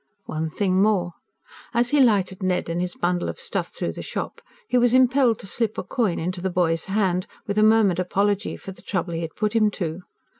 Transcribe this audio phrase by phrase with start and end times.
[0.25, 1.11] One thing more.
[1.75, 5.37] As he lighted Ned and his bundle of stuff through the shop, he was impelled
[5.41, 9.13] to slip a coin into the boy's hand, with a murmured apology for the trouble
[9.13, 10.01] he had put him to.